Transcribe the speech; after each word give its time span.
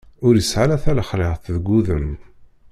Ur 0.25 0.33
isɛa 0.41 0.61
ara 0.65 0.83
talexliɛt 0.83 1.43
deg 1.55 1.65
udem. 1.77 2.09